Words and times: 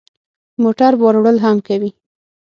موټر 0.63 0.91
بار 0.99 1.15
وړل 1.17 1.37
هم 1.45 1.57
کوي. 1.67 1.91